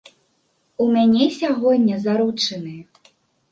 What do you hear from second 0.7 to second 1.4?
У мяне